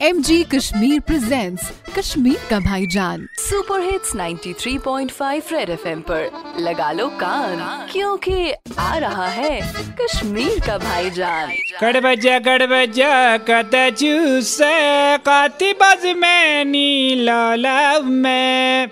[0.00, 7.06] M G Kashmir presents Kashmir का भाईजान super hits 93.5 red FM पर। लगा लो
[7.20, 9.60] कान क्योंकि आ रहा है
[10.00, 14.58] कश्मीर का भाईजान कड़ बजा कड़ बजा कत चूस
[15.26, 18.90] काती बज में नीला लव में।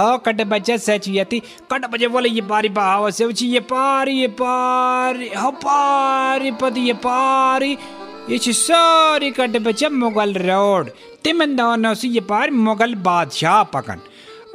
[0.00, 1.40] ओ कट बजा सच यति
[1.72, 6.80] कट बजे बोले ये पारी बाव से उची ये पारी ये पारी हो पारी पति
[6.80, 7.76] ये पारी।
[8.24, 10.88] छ सारी कट बजा मुगल रोड
[11.24, 14.00] तिमन दोनों से ये पार मुगल बादशाह पकन।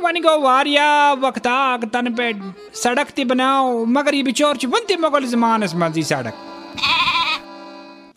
[0.02, 2.34] वन गो वारिया, वक्ता तन पे
[2.73, 6.34] सड़क ती बनाओ, मगर ये बिचौर छ बनती मुगल जमानस मजी सड़क।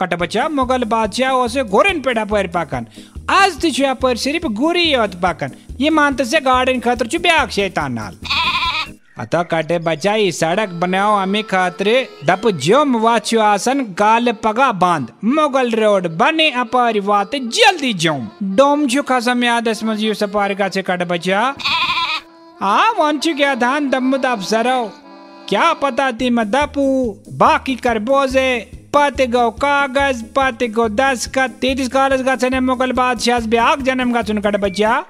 [0.01, 2.87] कट बच्चा मुगल बादशाह ओसे गोरन पे पर पाकन।
[3.31, 7.51] आज तो छ पर सिर्फ़ गुरी योत पाकन। ये मानते से गार्डन खतर छ ब्याक
[7.51, 8.17] शैतान नाल।
[9.23, 11.95] अतः कटे बच्चा ये सड़क बनाओ हमें खातरे।
[12.25, 18.87] दप जोम वाचु आसन, गाल पगा बाँध। मुगल रोड बने अपारी वाते, जल्दी जोम डोम
[18.89, 21.55] छु खसम याद असमज यु सपार का से कट बचा।
[22.63, 24.83] आ, वंचु क्या धान दम्मुद अफसरो
[25.49, 26.85] क्या पता थी मैं दपू।
[27.33, 28.51] बाकी कर बोझे।
[28.95, 34.23] पाते गो कागज़, पाते गो दस का तेतीस कागज़ का मुगल बादशाह ब्याग जन्म का
[34.23, 35.05] चुन कट बच्चा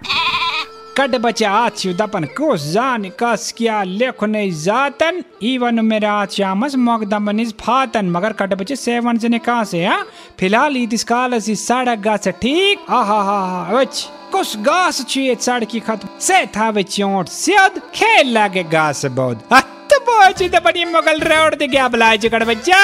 [0.96, 5.22] कट बच्चा आज दपन कोस जान कस क्या लेख नहीं जातन?
[5.42, 10.04] इवन मेरा चामस मगदमनिस फातन। मगर कट बच्चे सेवन से कहाँ से हाँ?
[10.40, 12.84] फ़िलहाल इस काल से सड़क गा से ठीक?
[12.90, 18.32] आहा, हा हा वच कुछ गास छुए सड़की खत्म से था वे चोट सियद, खेल
[18.34, 19.48] लागे गास बहुत
[19.92, 22.82] तो पहुँची तो बड़ी मुगल रोड दे गया बुलाए कट बच्चा।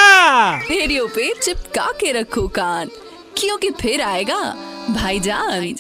[0.61, 2.91] रेडियो पे चिपका के रखो कान।
[3.39, 4.41] क्योंकि फिर आएगा
[4.91, 5.75] भाईजान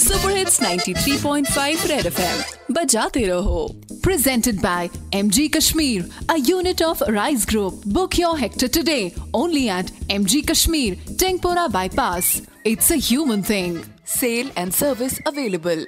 [0.00, 3.66] सुपर हिट्स 93.5 रेड एफएम बजाते रहो
[4.02, 7.84] presented by MG Kashmir, a unit of Rise Group.
[7.86, 12.42] Book your hectare today only at MG Kashmir, Tengpora Bypass.
[12.64, 13.84] It's a human thing.
[14.04, 15.84] Sale and service available.